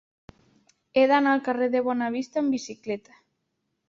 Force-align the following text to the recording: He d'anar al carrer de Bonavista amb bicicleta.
He 0.95 1.03
d'anar 1.11 1.33
al 1.37 1.43
carrer 1.47 1.67
de 1.75 1.81
Bonavista 1.87 2.41
amb 2.43 2.57
bicicleta. 2.57 3.15